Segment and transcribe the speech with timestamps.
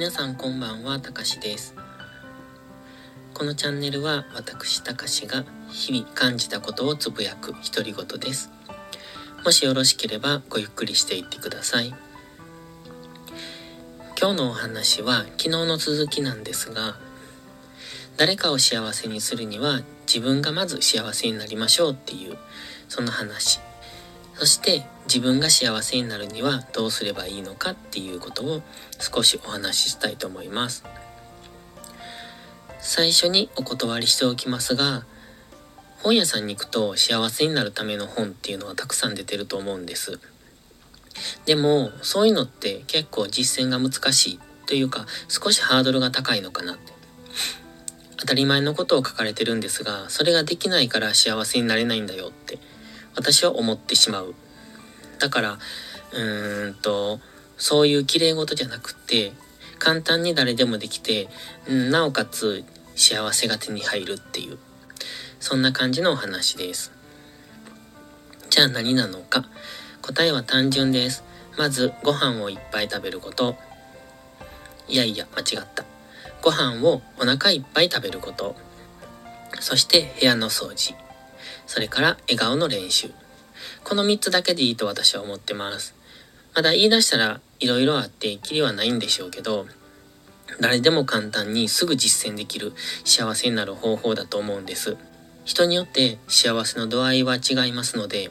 [0.00, 1.74] 皆さんこんばんはたかしです。
[3.34, 8.48] このチャンネルは私たかしが日々感じたことをつぶやく独り言です。
[9.44, 11.88] もしよろしければごゆっくりしていってください。
[14.18, 16.96] 今日のお話は昨日の続きなんですが
[18.16, 22.38] 誰かを幸せにするには自分がまず幸せになりましょうっていう
[22.88, 23.60] その話。
[24.40, 28.62] そして自分が幸せになるにはどうすればいいのかっていうことを
[28.98, 30.82] 少しお話ししたいと思います。
[32.78, 35.04] 最初にお断りしておきますが
[35.98, 40.18] 本屋さんに行くと幸せになるための本っていうのはたくさん出てると思うんです。
[41.44, 46.94] でもそういうのって結構実践が難しいというか少しハードルが高いのかなって。
[48.16, 52.58] 当たり前のことを書かれてるんですがそれができないから幸せになれないんだよって。
[53.14, 54.34] 私は思ってしまう。
[55.18, 55.58] だから
[56.12, 57.20] うーんと
[57.56, 59.32] そういう綺麗事じゃなくて
[59.78, 61.28] 簡単に誰でもできて、
[61.68, 62.64] うん、なおかつ
[62.96, 64.58] 幸せが手に入るっていう
[65.38, 66.92] そんな感じのお話です。
[68.50, 69.44] じゃあ何なのか。
[70.02, 71.22] 答えは単純です。
[71.56, 73.56] まずご飯をいっぱい食べること。
[74.88, 75.84] いやいや間違った。
[76.42, 78.56] ご飯をお腹いっぱい食べること、
[79.60, 80.94] そして部屋の掃除、
[81.70, 83.12] それから笑顔の練習。
[83.84, 85.94] この3つだけでいいと私は思ってます。
[86.52, 89.66] まだ言い出したら色々あってきりはないんでしょうけど、
[90.58, 92.72] 誰でも簡単にすぐ実践できる
[93.04, 94.96] 幸せになる方法だと思うんです。
[95.44, 98.30] 人によって幸せの度合いは違いますので、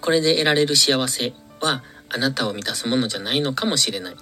[0.00, 4.16] これで得られる幸せはあなたを満たすものじゃないのかもしれない。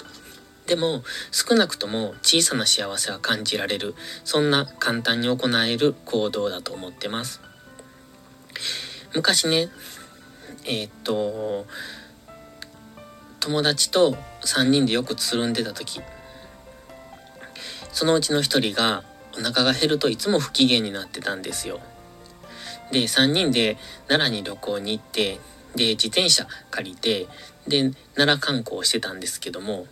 [0.67, 7.41] でも少なくとも小さな幸せは感じられるそんな簡単に行える行動だと思ってます
[9.15, 9.69] 昔ね
[10.65, 11.67] えー、っと
[13.41, 16.01] 友達と3人でよくつるんでた時。
[17.93, 18.43] そのうちの1
[18.73, 19.05] 人が
[19.39, 21.81] お腹が減るといつも不機嫌になってたんですよ。
[22.93, 25.39] で3人で奈良に旅行に行って
[25.75, 27.27] で自転車借りて
[27.67, 29.87] で奈良観光してたんですけども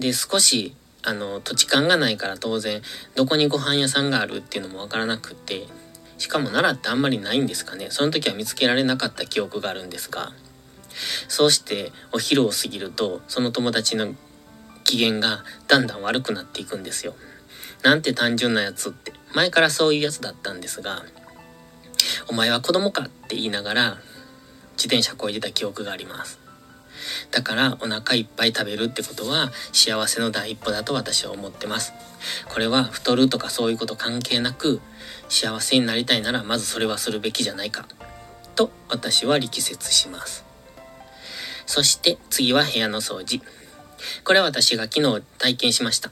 [0.00, 2.80] で、少し、あの、土地勘がないから当然、
[3.14, 5.66] どこにご飯屋さんがあるっていうのもわからなくって、
[6.20, 7.88] しかも奈良ってあんまりないんですかね。
[7.90, 10.32] その時は見つけられなかった記憶があるんですが、
[11.28, 14.14] そうしてお昼を過ぎると、その友達の
[14.84, 17.14] 機嫌がだんだん悪くなっていくんですよ。
[17.82, 21.06] なんて単純なやつって、前からそういうやつだったんですが、
[22.28, 23.98] お前は子供かって言いながら
[24.72, 26.38] 自転車こいでた記憶があります。
[27.30, 31.92] だからお腹いっぱい食べるってことは幸せの第一歩だと私は思ってます。
[32.48, 34.80] これは太るとかそういうこと関係なく
[35.28, 37.86] 幸せになりたいならまずそれはするべきじゃないか
[38.54, 40.44] と私は力説します。
[41.66, 43.40] そして次は部屋の掃除。
[44.24, 46.10] これは私が昨日体験しました。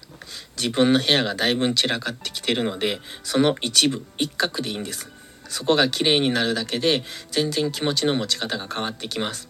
[0.56, 5.10] 自分の部屋がだいぶ散らかってきてるので、その一部、一角でいいんです。
[5.48, 9.48] そこが綺麗になるだけで、全然気持ちの持ち方が変わってきます。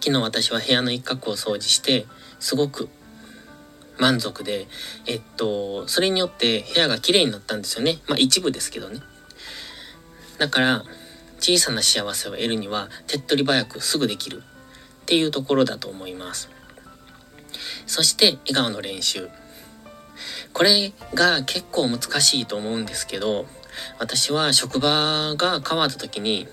[0.00, 2.06] 昨日私は部屋の一角を掃除して
[2.40, 2.88] すごく
[3.98, 4.66] 満足で
[5.06, 7.98] えっとそれによって部屋が綺麗になったんですよね。
[8.08, 9.00] まあ一部ですけどね。
[10.38, 10.84] だから
[11.38, 14.42] 小さな幸せを得るには手っ取り早くすぐできる。
[15.04, 16.48] っていうところだと思います。
[17.86, 19.28] そして笑顔の練習。
[20.54, 23.46] これが結構難しいと思うんですけど
[23.98, 26.48] 私は職場が変わった時に、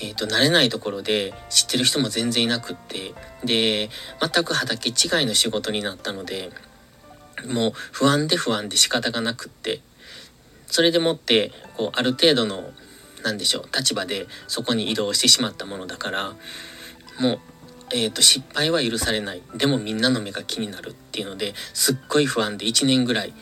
[0.00, 3.90] えっ、ー、と、慣れないところで知ってる人も全然いなくって、で、
[4.20, 6.50] 全く畑違いの仕事になったので、
[7.48, 9.80] もう不安で不安で仕方がなくって、
[10.66, 12.70] それでもって、こう、ある程度の、
[13.22, 16.34] なんでしょう、立場でそこに移動してしまったものだから、
[17.20, 17.40] もう、
[17.92, 23.32] えーと、失敗は許されないでもみんなの目が気になるっていうのですっごい不安で1年ぐらい、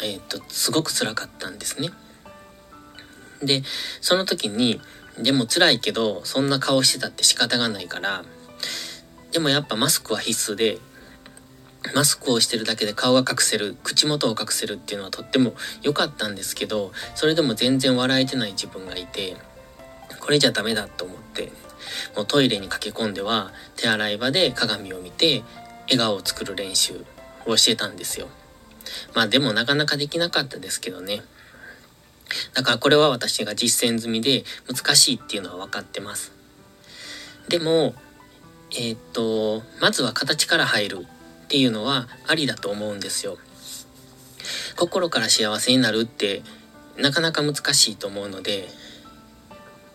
[0.00, 1.90] えーとすごく辛かったんですね。
[3.42, 3.62] で、
[4.00, 4.80] その時に、
[5.18, 8.24] でも辛いけど、そんな顔してたって仕方がないから、
[9.32, 10.78] でもやっぱマスクは必須で、
[11.94, 19.36] マスクをしてるだけで顔が隠せる、口元を隠せるっていうのはとっても良かったんですけど、それでも全然笑えてない自分がいて、
[20.20, 21.52] これじゃダメだと思って、
[22.16, 25.42] もうトイレに駆け込んでは手洗い場で鏡を見て
[25.84, 27.04] 笑顔を作る練習
[27.46, 28.28] をしてたんですよ。
[29.14, 31.22] まあでもなかなかできなかったですけどね。
[32.54, 36.32] だからこれは私が実践済みで難しいっていうのは分かってます。
[37.48, 37.94] でも、
[38.72, 41.06] えー、っと、まずは形から入る
[41.44, 43.38] っていうのはありだと思うんですよ。
[44.76, 46.42] 心から幸せになるって
[46.96, 48.68] なかなか難しいと思うので、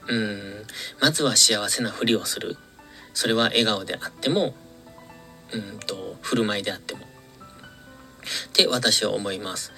[0.07, 0.65] うん、
[1.01, 2.57] まずは幸せなふりをする。
[3.13, 4.53] それは笑顔であっても、
[5.53, 7.05] うんと、振る舞いであっても。
[7.05, 7.07] っ
[8.53, 9.71] て私は思います。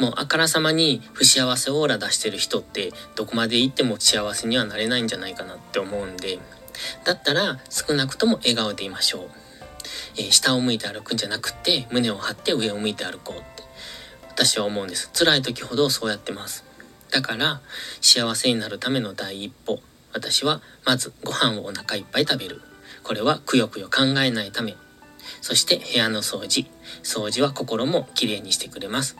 [0.00, 6.38] もうあからさまに不幸せオーラ出してる人ってどこまで行っても幸せにはなれないんじゃないかなって思うんで
[7.04, 9.22] だったら少なくとも笑顔でいましょう、
[10.16, 13.60] えー、下を向いて歩くんじゃなくって胸を張って上を向いて歩こうって。
[14.40, 15.10] 私は思うんです。
[15.12, 16.64] 辛い時ほどそうやってます。
[17.10, 17.60] だから
[18.00, 19.80] 幸せになるための第一歩。
[20.14, 22.62] 私はまずご飯をお腹いっぱい食べる。
[23.02, 24.76] これはくよくよ考えないため。
[25.42, 26.70] そして部屋の掃除。
[27.02, 29.18] 掃除は心もきれいにしてくれます。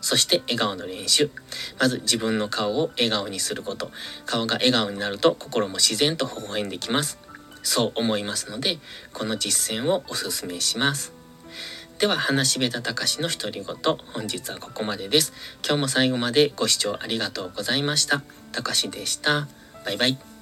[0.00, 1.30] そして笑顔の練習。
[1.78, 3.90] まず自分の顔を笑顔にすること。
[4.24, 7.18] 顔が笑顔になると心も自然と微笑んできます。
[7.62, 8.78] そう思いますので、
[9.12, 11.12] この実践をおすすめします。
[11.98, 15.32] では、話しべたたかしの独り言、本日はここまでです。
[15.66, 18.22] 今日も最後までご視聴ありがとうございました。
[18.52, 19.48] たかしでした。
[19.84, 20.35] バイバイ。